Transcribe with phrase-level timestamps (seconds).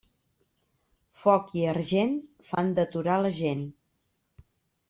[1.25, 2.17] Foc i argent
[2.53, 3.65] fan deturar la gent.